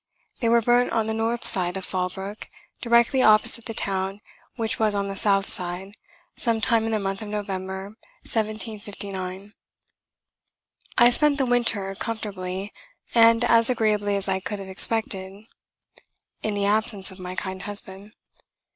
They 0.39 0.49
were 0.49 0.63
burnt 0.63 0.91
on 0.91 1.05
the 1.05 1.13
north 1.13 1.45
side 1.45 1.77
of 1.77 1.85
Fall 1.85 2.09
brook, 2.09 2.49
directly 2.81 3.21
opposite 3.21 3.65
the 3.65 3.75
town 3.75 4.19
which 4.55 4.79
was 4.79 4.95
on 4.95 5.09
the 5.09 5.15
south 5.15 5.47
side, 5.47 5.91
some 6.35 6.59
time 6.59 6.85
in 6.85 6.91
the 6.91 6.99
month 6.99 7.21
of 7.21 7.27
November, 7.27 7.89
1759. 8.23 9.53
I 10.97 11.09
spent 11.11 11.37
the 11.37 11.45
winter 11.45 11.93
comfortably, 11.93 12.73
and 13.13 13.45
as 13.45 13.69
agreeably 13.69 14.15
as 14.15 14.27
I 14.27 14.39
could 14.39 14.57
have 14.57 14.69
expected 14.69 15.43
to, 15.45 15.45
in 16.41 16.55
the 16.55 16.65
absence 16.65 17.11
of 17.11 17.19
my 17.19 17.35
kind 17.35 17.61
husband. 17.61 18.13